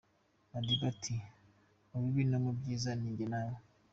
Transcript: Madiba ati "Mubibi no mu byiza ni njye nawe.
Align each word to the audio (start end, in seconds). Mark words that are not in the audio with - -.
Madiba 0.51 0.83
ati 0.93 1.15
"Mubibi 1.89 2.23
no 2.31 2.37
mu 2.43 2.51
byiza 2.57 2.89
ni 2.95 3.07
njye 3.11 3.25
nawe. 3.33 3.57